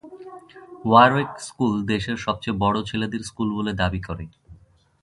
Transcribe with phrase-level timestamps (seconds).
[0.85, 4.25] Warwick school দেশের সবচেয়ে বড় ছেলেদের স্কুল বলে দাবি করে।